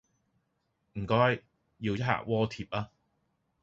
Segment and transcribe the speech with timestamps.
[0.93, 1.43] 唔該，
[1.77, 2.89] 要一客鍋貼吖